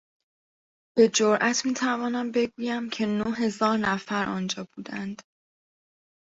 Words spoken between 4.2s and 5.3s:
آنجا بودند.